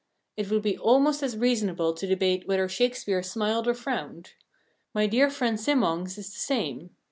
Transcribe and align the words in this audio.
It 0.35 0.49
would 0.49 0.63
be 0.63 0.79
almost 0.79 1.21
as 1.21 1.37
reasonable 1.37 1.93
to 1.93 2.07
debate 2.07 2.47
whether 2.47 2.67
Shakespeare 2.67 3.21
smiled 3.21 3.67
or 3.67 3.75
frowned. 3.75 4.31
My 4.95 5.05
dear 5.05 5.29
friend 5.29 5.59
Simmongues 5.59 6.17
is 6.17 6.33
the 6.33 6.39
same. 6.39 6.89